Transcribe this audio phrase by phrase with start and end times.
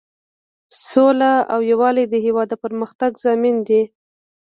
[0.89, 3.81] سوله او یووالی د هیواد د پرمختګ ضامن دی.